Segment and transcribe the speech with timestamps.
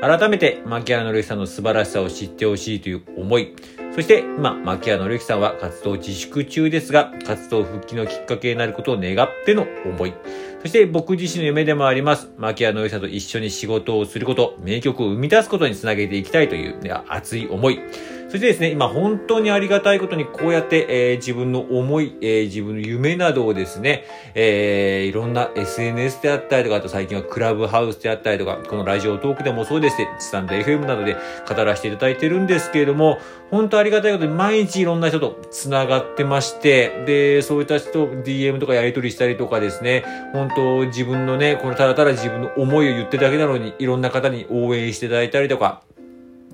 [0.00, 3.56] 改めて牧原紀之さんの素晴らしさを知ってほしいという思い、
[3.94, 10.12] そして今、牧原紀之さんは活動自粛中ですが、活動復帰のきっかけになることを願っての思い、
[10.60, 16.78] そして僕自身の夢でもあります、牧原紀之さんと一緒に仕事をすること、名曲を生み出すことにつなげていきたいという、
[17.08, 17.80] 熱い思い。
[18.28, 31.16] そしてですね、今本当にありがたいことにこうやって、えー自分の思い、えー自分の夢などをですね、えーいろんな SNS であったりとか、あと最近はクラブハウスであったりとか、このラジオトークでもそうですね、スタンド FM などで
[31.48, 33.18] 語らせていただいてるんですけれども、
[33.52, 45.85] 本当ありがたいことに毎日いろんな人と繋がってまして、で、そういった人と DM とかやり取りしたりとかですね、本当自分のね、このただただ自分の思いを言ってるだけなのに、いろんな方に応援していただいたりとか、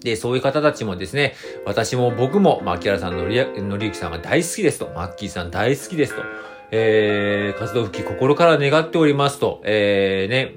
[0.05, 6.23] で、そういう方たちもですね、私も僕も、まあ、木原さんのりや、のりゆきさんが大好きですと、マッキーさん大好きですと、
[6.71, 10.57] えー、活動復帰心から願っておりますと、えー、ね、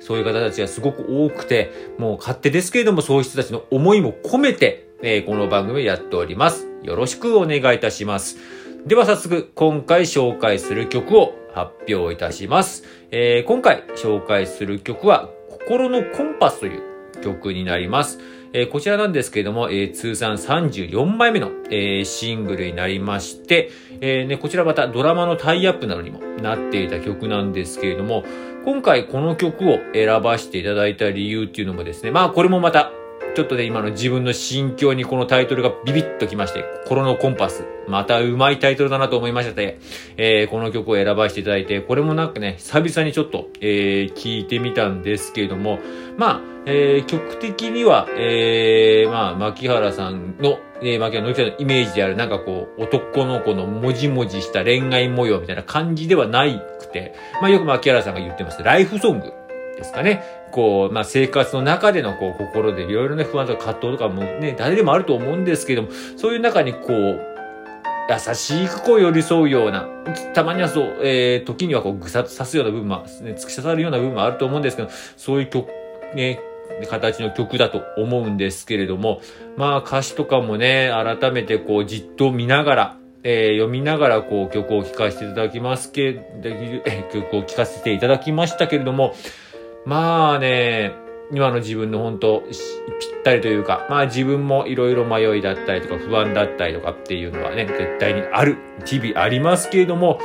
[0.00, 6.66] そういう方たちがすごく多くて、もう勝手ですけれども、そういう人たちの思いも込めて、えーこの番組をやっております。
[6.82, 8.36] よろしくお願いいたします。
[8.86, 12.84] では早速、今回紹介する曲を発表いたします。
[13.10, 16.82] えー今回紹介する曲は、心のコンパスという
[17.22, 18.18] 曲になります。
[18.56, 28.24] えこちらなんですけれども、え通算34枚目の、えシングルになりまして、えね、こちらまたドラマのタイアップなどにもなっていた曲なんですけれども、
[28.64, 32.92] 今回この曲を選ばせていただいた理由っていうのもですね、まあこれもまた、
[33.34, 37.64] ちょっとね、今の自分の心境にこのタイトルがビビッときまして、心のコンパス。
[37.88, 39.78] またうまいタイトルだなと思いましたので、
[40.16, 45.80] えーこの曲を選ばせていただいて、これもなんかね、久々にちょっと、えー聞いてみたんですけれども、
[46.16, 59.32] まあ、えー曲的には、えーまあ、牧原さんの、えー、牧原のりさんのイメージである、なんかこう、男の子のもじもじした恋愛模様みたいな感じではないくて、まあ、よく牧原さんが言ってます、ライフソング
[59.76, 60.22] ですかね。
[60.54, 67.20] こう、まあ、生活の中でのこう、心でいろいろね、不安とか葛藤とかもね、誰でもあると思うんですけども、そういう中にこう、
[68.08, 69.88] 優しくこう寄り添うような、
[70.32, 75.68] たまにはそう、えー、時にはこう、ぐさっと刺すような部分も、ね、突き刺さるような部分もあると思うんですけど、そういう曲、
[76.14, 76.38] ね、
[76.88, 79.22] 形の曲だと思うんですけれども、
[79.56, 86.14] まあ歌詞とかもね、改めてこうじっと見ながら、えー読みながらこう曲を聴かせていただきますけ、
[87.12, 89.14] 曲を聴かせていただきましたけれども、
[89.86, 90.94] まあね、
[91.30, 92.42] 今の自分の本当
[93.00, 100.20] ぴったりというか、まあ自分もいろいろ迷いだったりとか不安だったりとかっていうのはね、絶対にある、日々ありますけれども、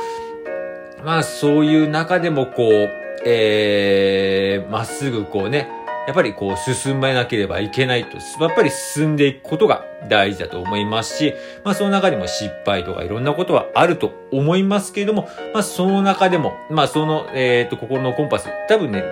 [1.04, 2.88] まあそういう中でもこう、
[3.26, 5.68] えー、まっすぐこうね、
[6.06, 11.34] やっぱりこう進まなければいけないと、やっぱり進んでいくことが大事だと思いますし、
[11.64, 19.04] まあその中でも失敗とかいろんなことはあると思いますけれども、まあその中でも、まあその、えっ、と、心のコンパス、多分ね、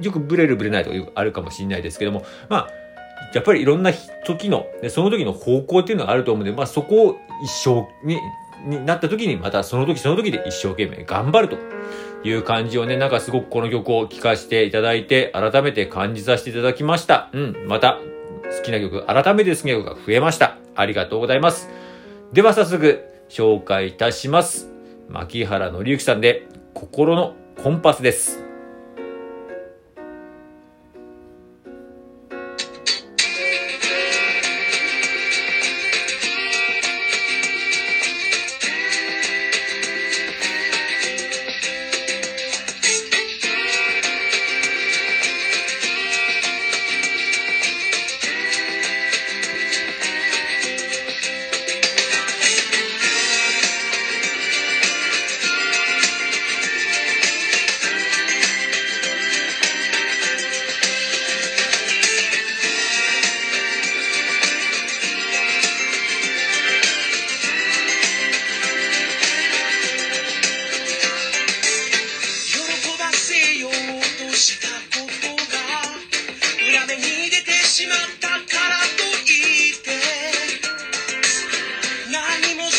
[0.00, 2.68] よくブレるブレないとかあるかもしれないですけども、まあ、
[3.34, 3.92] やっぱりいろんな
[4.24, 8.18] 時の、その時の方向っていうのがあると思うんで、まあそこを一生に、
[8.66, 11.56] になった時にまたその時その時で一生懸命頑張ると
[12.26, 17.30] いう感じをね、なんかすごくこの曲を聴かせていただいて、改めて感じさせていただきました。
[17.32, 17.98] うん、また
[18.56, 20.56] 好きな曲、改めて好きな曲が増えました。
[20.74, 21.68] ありがとうございます。
[22.32, 24.70] では早速紹介いたします。
[25.08, 28.45] 牧原紀之さんで心のコンパスです。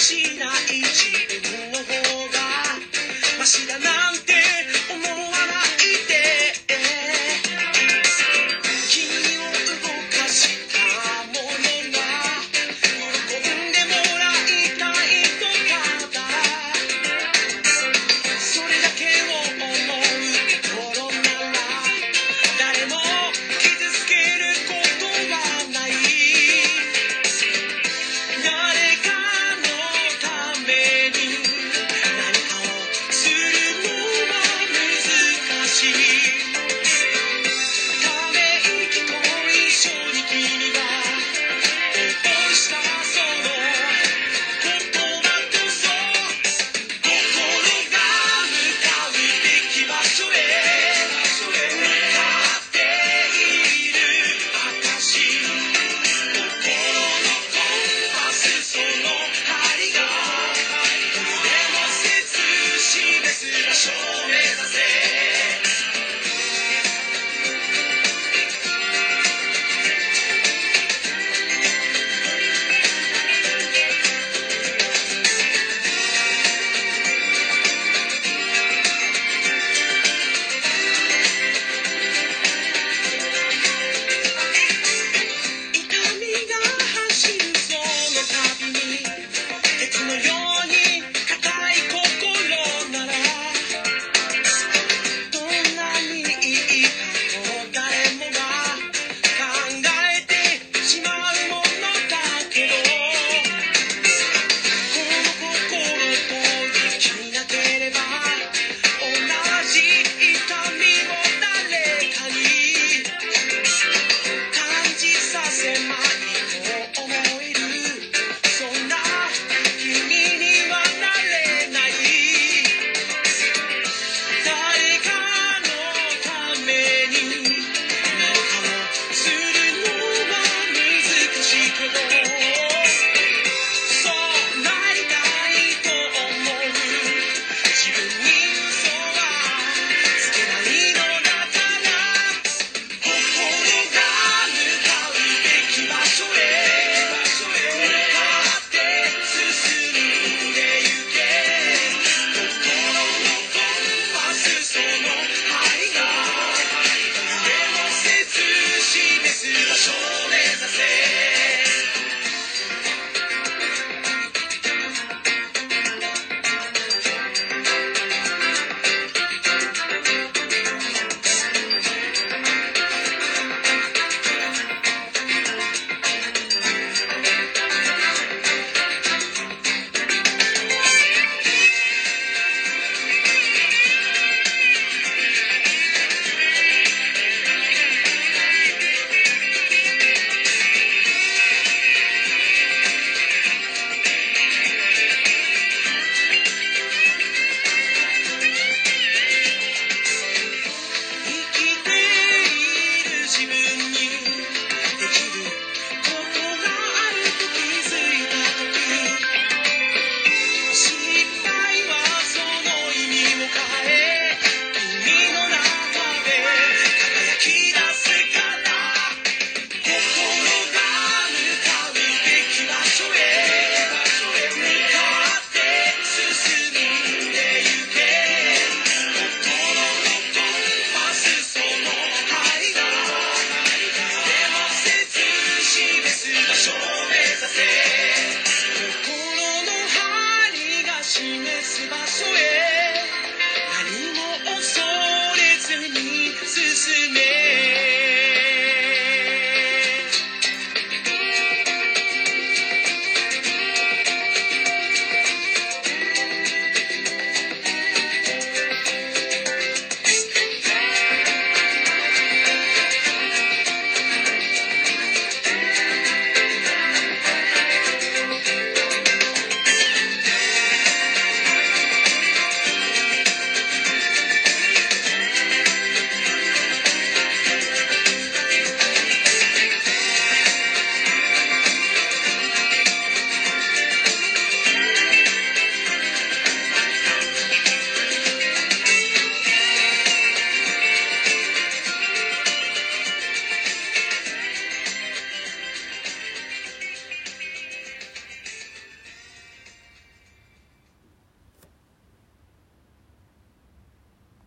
[0.07, 1.26] しないし